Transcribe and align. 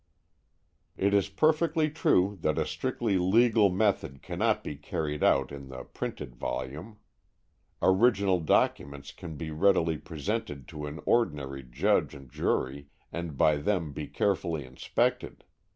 It 0.97 1.13
is 1.13 1.29
perfectly 1.29 1.91
true 1.91 2.35
that 2.41 2.57
a 2.57 2.65
strictly 2.65 3.19
legal 3.19 3.69
method 3.69 4.23
cannot 4.23 4.63
be 4.63 4.75
carried 4.75 5.21
out 5.23 5.51
in 5.51 5.67
the 5.67 5.83
printed 5.83 6.35
volume. 6.35 6.97
Original 7.83 8.39
documents 8.39 9.11
can 9.11 9.35
be 9.35 9.51
readily 9.51 9.99
presented 9.99 10.67
to 10.69 10.87
an 10.87 11.01
ordinary 11.05 11.61
judge 11.61 12.15
and 12.15 12.31
jury 12.31 12.87
and 13.11 13.37
by 13.37 13.57
them 13.57 13.93
be 13.93 14.07
carefully 14.07 14.65
inspected. 14.65 15.43